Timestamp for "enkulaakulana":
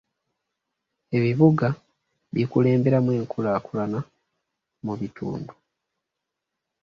3.19-3.99